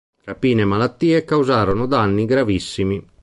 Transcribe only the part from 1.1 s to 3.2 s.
causarono danni gravissimi.